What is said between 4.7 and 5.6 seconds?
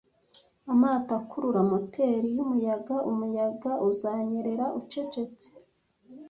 ucecetse